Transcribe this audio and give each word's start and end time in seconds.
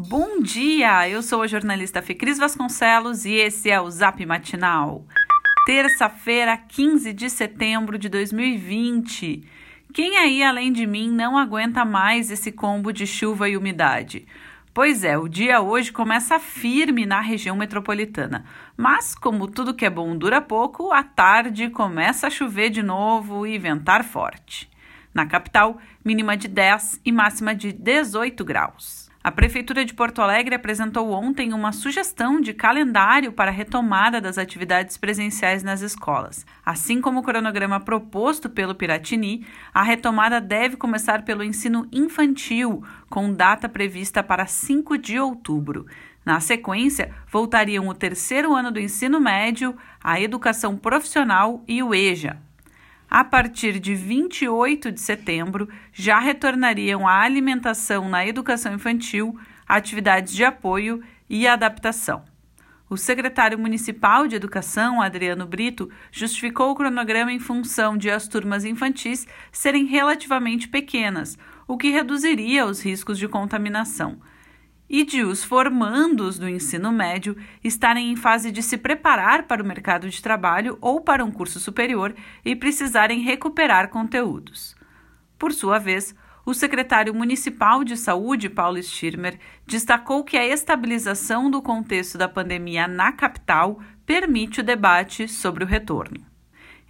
Bom 0.00 0.40
dia! 0.40 1.08
Eu 1.08 1.24
sou 1.24 1.42
a 1.42 1.48
jornalista 1.48 2.00
Fecris 2.00 2.38
Vasconcelos 2.38 3.24
e 3.24 3.32
esse 3.32 3.68
é 3.68 3.80
o 3.80 3.90
Zap 3.90 4.24
Matinal. 4.24 5.04
Terça-feira, 5.66 6.56
15 6.56 7.12
de 7.12 7.28
setembro 7.28 7.98
de 7.98 8.08
2020. 8.08 9.42
Quem 9.92 10.16
aí, 10.16 10.40
além 10.44 10.72
de 10.72 10.86
mim, 10.86 11.10
não 11.10 11.36
aguenta 11.36 11.84
mais 11.84 12.30
esse 12.30 12.52
combo 12.52 12.92
de 12.92 13.08
chuva 13.08 13.48
e 13.48 13.56
umidade? 13.56 14.24
Pois 14.72 15.02
é, 15.02 15.18
o 15.18 15.26
dia 15.26 15.60
hoje 15.60 15.90
começa 15.90 16.38
firme 16.38 17.04
na 17.04 17.20
região 17.20 17.56
metropolitana. 17.56 18.44
Mas, 18.76 19.16
como 19.16 19.48
tudo 19.48 19.74
que 19.74 19.84
é 19.84 19.90
bom 19.90 20.16
dura 20.16 20.40
pouco, 20.40 20.92
à 20.92 21.02
tarde 21.02 21.70
começa 21.70 22.28
a 22.28 22.30
chover 22.30 22.70
de 22.70 22.84
novo 22.84 23.44
e 23.44 23.58
ventar 23.58 24.04
forte. 24.04 24.70
Na 25.12 25.26
capital, 25.26 25.76
mínima 26.04 26.36
de 26.36 26.46
10 26.46 27.00
e 27.04 27.10
máxima 27.10 27.52
de 27.52 27.72
18 27.72 28.44
graus. 28.44 29.07
A 29.22 29.32
Prefeitura 29.32 29.84
de 29.84 29.92
Porto 29.92 30.22
Alegre 30.22 30.54
apresentou 30.54 31.10
ontem 31.10 31.52
uma 31.52 31.72
sugestão 31.72 32.40
de 32.40 32.54
calendário 32.54 33.32
para 33.32 33.50
a 33.50 33.54
retomada 33.54 34.20
das 34.20 34.38
atividades 34.38 34.96
presenciais 34.96 35.64
nas 35.64 35.80
escolas. 35.80 36.46
Assim 36.64 37.00
como 37.00 37.18
o 37.18 37.22
cronograma 37.22 37.80
proposto 37.80 38.48
pelo 38.48 38.76
Piratini, 38.76 39.44
a 39.74 39.82
retomada 39.82 40.40
deve 40.40 40.76
começar 40.76 41.24
pelo 41.24 41.42
ensino 41.42 41.88
infantil, 41.90 42.84
com 43.10 43.32
data 43.32 43.68
prevista 43.68 44.22
para 44.22 44.46
5 44.46 44.96
de 44.96 45.18
outubro. 45.18 45.84
Na 46.24 46.38
sequência, 46.38 47.12
voltariam 47.26 47.88
o 47.88 47.94
terceiro 47.94 48.54
ano 48.54 48.70
do 48.70 48.78
ensino 48.78 49.18
médio, 49.18 49.76
a 50.02 50.20
educação 50.20 50.76
profissional 50.76 51.64
e 51.66 51.82
o 51.82 51.92
EJA, 51.92 52.40
a 53.10 53.24
partir 53.24 53.78
de 53.80 53.94
28 53.94 54.92
de 54.92 55.00
setembro, 55.00 55.68
já 55.92 56.18
retornariam 56.18 57.08
a 57.08 57.20
alimentação 57.20 58.08
na 58.08 58.26
educação 58.26 58.74
infantil, 58.74 59.38
atividades 59.66 60.34
de 60.34 60.44
apoio 60.44 61.02
e 61.28 61.46
adaptação. 61.46 62.22
O 62.90 62.96
secretário 62.96 63.58
municipal 63.58 64.26
de 64.26 64.34
Educação, 64.34 65.02
Adriano 65.02 65.46
Brito, 65.46 65.90
justificou 66.10 66.70
o 66.70 66.74
cronograma 66.74 67.30
em 67.30 67.38
função 67.38 67.98
de 67.98 68.10
as 68.10 68.26
turmas 68.26 68.64
infantis 68.64 69.26
serem 69.52 69.84
relativamente 69.84 70.68
pequenas, 70.68 71.36
o 71.66 71.76
que 71.76 71.90
reduziria 71.90 72.64
os 72.64 72.82
riscos 72.82 73.18
de 73.18 73.28
contaminação 73.28 74.18
e 74.88 75.04
de 75.04 75.22
os 75.22 75.44
formandos 75.44 76.38
do 76.38 76.48
ensino 76.48 76.90
médio 76.90 77.36
estarem 77.62 78.10
em 78.10 78.16
fase 78.16 78.50
de 78.50 78.62
se 78.62 78.78
preparar 78.78 79.44
para 79.44 79.62
o 79.62 79.66
mercado 79.66 80.08
de 80.08 80.22
trabalho 80.22 80.78
ou 80.80 81.00
para 81.00 81.24
um 81.24 81.30
curso 81.30 81.60
superior 81.60 82.14
e 82.44 82.56
precisarem 82.56 83.20
recuperar 83.20 83.88
conteúdos. 83.88 84.76
Por 85.38 85.52
sua 85.52 85.78
vez, 85.78 86.14
o 86.44 86.54
secretário 86.54 87.14
municipal 87.14 87.84
de 87.84 87.96
saúde, 87.96 88.48
Paulo 88.48 88.82
Stirmer, 88.82 89.38
destacou 89.66 90.24
que 90.24 90.36
a 90.36 90.46
estabilização 90.46 91.50
do 91.50 91.60
contexto 91.60 92.16
da 92.16 92.26
pandemia 92.26 92.88
na 92.88 93.12
capital 93.12 93.78
permite 94.06 94.60
o 94.60 94.64
debate 94.64 95.28
sobre 95.28 95.62
o 95.62 95.66
retorno. 95.66 96.27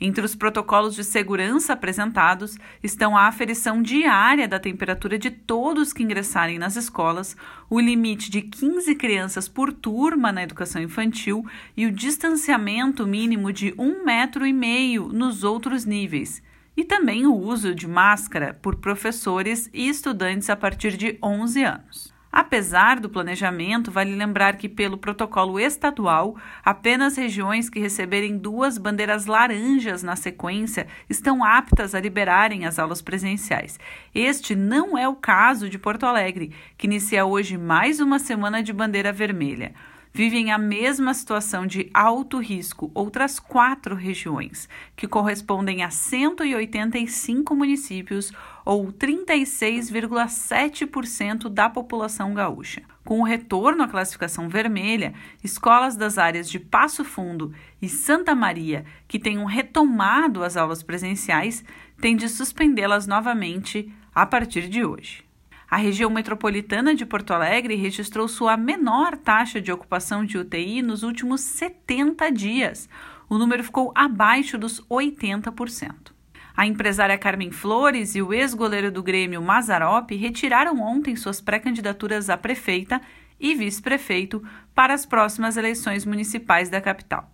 Entre 0.00 0.24
os 0.24 0.36
protocolos 0.36 0.94
de 0.94 1.02
segurança 1.02 1.72
apresentados 1.72 2.56
estão 2.82 3.16
a 3.16 3.26
aferição 3.26 3.82
diária 3.82 4.46
da 4.46 4.60
temperatura 4.60 5.18
de 5.18 5.30
todos 5.30 5.92
que 5.92 6.04
ingressarem 6.04 6.56
nas 6.56 6.76
escolas, 6.76 7.36
o 7.68 7.80
limite 7.80 8.30
de 8.30 8.42
15 8.42 8.94
crianças 8.94 9.48
por 9.48 9.72
turma 9.72 10.30
na 10.30 10.44
educação 10.44 10.80
infantil 10.80 11.44
e 11.76 11.84
o 11.84 11.92
distanciamento 11.92 13.06
mínimo 13.06 13.52
de 13.52 13.74
um 13.76 14.04
metro 14.04 14.46
e 14.46 14.52
meio 14.52 15.08
nos 15.08 15.42
outros 15.42 15.84
níveis, 15.84 16.40
e 16.76 16.84
também 16.84 17.26
o 17.26 17.34
uso 17.34 17.74
de 17.74 17.88
máscara 17.88 18.54
por 18.54 18.76
professores 18.76 19.68
e 19.72 19.88
estudantes 19.88 20.48
a 20.48 20.54
partir 20.54 20.96
de 20.96 21.18
11 21.20 21.64
anos. 21.64 22.17
Apesar 22.30 23.00
do 23.00 23.08
planejamento, 23.08 23.90
vale 23.90 24.14
lembrar 24.14 24.56
que, 24.56 24.68
pelo 24.68 24.98
protocolo 24.98 25.58
estadual, 25.58 26.36
apenas 26.62 27.16
regiões 27.16 27.70
que 27.70 27.80
receberem 27.80 28.36
duas 28.36 28.76
bandeiras 28.76 29.26
laranjas 29.26 30.02
na 30.02 30.14
sequência 30.14 30.86
estão 31.08 31.42
aptas 31.42 31.94
a 31.94 32.00
liberarem 32.00 32.66
as 32.66 32.78
aulas 32.78 33.00
presenciais. 33.00 33.80
Este 34.14 34.54
não 34.54 34.96
é 34.96 35.08
o 35.08 35.16
caso 35.16 35.68
de 35.68 35.78
Porto 35.78 36.04
Alegre, 36.04 36.52
que 36.76 36.86
inicia 36.86 37.24
hoje 37.24 37.56
mais 37.56 37.98
uma 37.98 38.18
semana 38.18 38.62
de 38.62 38.72
bandeira 38.72 39.12
vermelha 39.12 39.74
vivem 40.18 40.50
a 40.50 40.58
mesma 40.58 41.14
situação 41.14 41.64
de 41.64 41.88
alto 41.94 42.40
risco 42.40 42.90
outras 42.92 43.38
quatro 43.38 43.94
regiões, 43.94 44.68
que 44.96 45.06
correspondem 45.06 45.84
a 45.84 45.90
185 45.90 47.54
municípios 47.54 48.32
ou 48.64 48.92
36,7% 48.92 51.48
da 51.48 51.70
população 51.70 52.34
gaúcha. 52.34 52.82
Com 53.04 53.20
o 53.20 53.24
retorno 53.24 53.84
à 53.84 53.88
classificação 53.88 54.48
vermelha, 54.48 55.14
escolas 55.44 55.94
das 55.94 56.18
áreas 56.18 56.50
de 56.50 56.58
Passo 56.58 57.04
Fundo 57.04 57.54
e 57.80 57.88
Santa 57.88 58.34
Maria, 58.34 58.84
que 59.06 59.20
tenham 59.20 59.44
retomado 59.44 60.42
as 60.42 60.56
aulas 60.56 60.82
presenciais, 60.82 61.64
têm 62.00 62.16
de 62.16 62.28
suspendê-las 62.28 63.06
novamente 63.06 63.88
a 64.12 64.26
partir 64.26 64.68
de 64.68 64.84
hoje. 64.84 65.27
A 65.70 65.76
região 65.76 66.08
metropolitana 66.08 66.94
de 66.94 67.04
Porto 67.04 67.32
Alegre 67.32 67.74
registrou 67.74 68.26
sua 68.26 68.56
menor 68.56 69.18
taxa 69.18 69.60
de 69.60 69.70
ocupação 69.70 70.24
de 70.24 70.38
UTI 70.38 70.80
nos 70.80 71.02
últimos 71.02 71.42
70 71.42 72.32
dias. 72.32 72.88
O 73.28 73.36
número 73.36 73.62
ficou 73.62 73.92
abaixo 73.94 74.56
dos 74.56 74.80
80%. 74.88 76.12
A 76.56 76.66
empresária 76.66 77.18
Carmen 77.18 77.50
Flores 77.50 78.14
e 78.14 78.22
o 78.22 78.32
ex-goleiro 78.32 78.90
do 78.90 79.02
Grêmio 79.02 79.42
Mazarop 79.42 80.10
retiraram 80.10 80.80
ontem 80.80 81.14
suas 81.14 81.38
pré-candidaturas 81.38 82.30
a 82.30 82.38
prefeita 82.38 82.98
e 83.38 83.54
vice-prefeito 83.54 84.42
para 84.74 84.94
as 84.94 85.04
próximas 85.04 85.58
eleições 85.58 86.06
municipais 86.06 86.70
da 86.70 86.80
capital. 86.80 87.30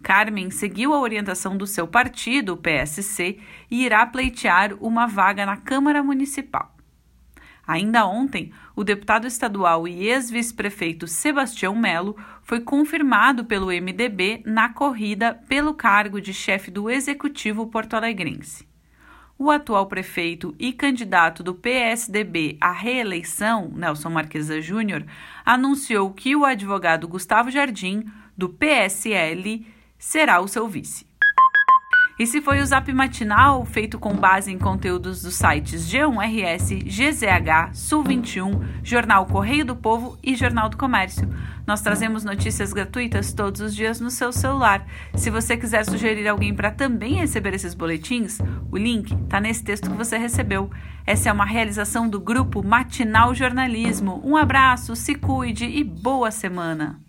Carmen 0.00 0.48
seguiu 0.48 0.94
a 0.94 1.00
orientação 1.00 1.56
do 1.56 1.66
seu 1.66 1.88
partido, 1.88 2.52
o 2.52 2.56
PSC, 2.56 3.38
e 3.68 3.84
irá 3.84 4.06
pleitear 4.06 4.74
uma 4.80 5.06
vaga 5.08 5.44
na 5.44 5.56
Câmara 5.56 6.04
Municipal. 6.04 6.73
Ainda 7.66 8.06
ontem, 8.06 8.52
o 8.76 8.84
deputado 8.84 9.26
estadual 9.26 9.88
e 9.88 10.08
ex-vice-prefeito 10.08 11.06
Sebastião 11.06 11.74
Melo 11.74 12.16
foi 12.42 12.60
confirmado 12.60 13.44
pelo 13.44 13.68
MDB 13.68 14.42
na 14.44 14.68
corrida 14.68 15.34
pelo 15.48 15.72
cargo 15.72 16.20
de 16.20 16.34
chefe 16.34 16.70
do 16.70 16.90
executivo 16.90 17.66
porto-alegrense. 17.66 18.66
O 19.38 19.50
atual 19.50 19.86
prefeito 19.86 20.54
e 20.58 20.72
candidato 20.72 21.42
do 21.42 21.54
PSDB 21.54 22.56
à 22.60 22.70
reeleição, 22.70 23.72
Nelson 23.74 24.10
Marquesa 24.10 24.60
Júnior, 24.60 25.04
anunciou 25.44 26.12
que 26.12 26.36
o 26.36 26.44
advogado 26.44 27.08
Gustavo 27.08 27.50
Jardim, 27.50 28.04
do 28.36 28.48
PSL, 28.48 29.66
será 29.98 30.40
o 30.40 30.46
seu 30.46 30.68
vice. 30.68 31.06
Esse 32.16 32.40
foi 32.40 32.60
o 32.60 32.66
Zap 32.66 32.92
Matinal, 32.92 33.64
feito 33.64 33.98
com 33.98 34.14
base 34.14 34.52
em 34.52 34.56
conteúdos 34.56 35.22
dos 35.22 35.34
sites 35.34 35.90
G1RS, 35.90 36.84
GZH, 36.84 37.74
Sul 37.74 38.04
21, 38.04 38.84
Jornal 38.84 39.26
Correio 39.26 39.64
do 39.64 39.74
Povo 39.74 40.16
e 40.22 40.36
Jornal 40.36 40.68
do 40.68 40.76
Comércio. 40.76 41.28
Nós 41.66 41.80
trazemos 41.80 42.22
notícias 42.22 42.72
gratuitas 42.72 43.32
todos 43.32 43.60
os 43.60 43.74
dias 43.74 43.98
no 44.00 44.12
seu 44.12 44.30
celular. 44.30 44.86
Se 45.16 45.28
você 45.28 45.56
quiser 45.56 45.84
sugerir 45.84 46.28
alguém 46.28 46.54
para 46.54 46.70
também 46.70 47.14
receber 47.14 47.52
esses 47.52 47.74
boletins, 47.74 48.38
o 48.70 48.76
link 48.76 49.12
está 49.12 49.40
nesse 49.40 49.64
texto 49.64 49.90
que 49.90 49.96
você 49.96 50.16
recebeu. 50.16 50.70
Essa 51.04 51.30
é 51.30 51.32
uma 51.32 51.44
realização 51.44 52.08
do 52.08 52.20
grupo 52.20 52.62
Matinal 52.62 53.34
Jornalismo. 53.34 54.20
Um 54.24 54.36
abraço, 54.36 54.94
se 54.94 55.16
cuide 55.16 55.64
e 55.64 55.82
boa 55.82 56.30
semana! 56.30 57.03